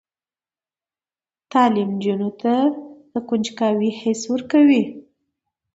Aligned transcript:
تعلیم 1.51 1.89
نجونو 1.95 2.29
ته 2.41 2.53
د 3.11 3.13
کنجکاوۍ 3.29 3.89
حس 4.01 4.21
ورکوي. 4.33 4.83